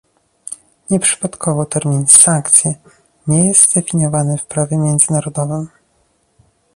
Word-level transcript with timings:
Nieprzypadkowo 0.89 1.65
termin 1.65 2.07
"sankcje" 2.07 2.75
nie 3.27 3.47
jest 3.47 3.69
zdefiniowany 3.71 4.37
w 4.37 4.45
prawie 4.45 4.77
międzynarodowym 4.77 5.67